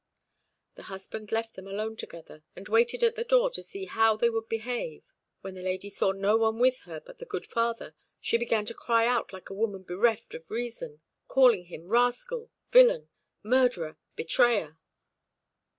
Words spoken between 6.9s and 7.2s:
but